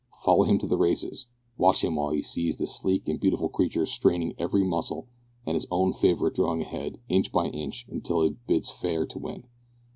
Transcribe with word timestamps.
Follow 0.23 0.45
him 0.45 0.57
to 0.57 0.65
the 0.65 0.79
races. 0.79 1.27
Watch 1.59 1.83
him 1.83 1.93
while 1.95 2.09
he 2.09 2.23
sees 2.23 2.57
the 2.57 2.65
sleek 2.65 3.07
and 3.07 3.19
beautiful 3.19 3.49
creatures 3.49 3.91
straining 3.91 4.33
every 4.39 4.63
muscle, 4.63 5.07
and 5.45 5.53
his 5.53 5.67
own 5.69 5.93
favourite 5.93 6.33
drawing 6.33 6.63
ahead, 6.63 6.99
inch 7.07 7.31
by 7.31 7.45
inch, 7.45 7.85
until 7.87 8.23
it 8.23 8.47
bids 8.47 8.71
fair 8.71 9.05
to 9.05 9.19
win. 9.19 9.43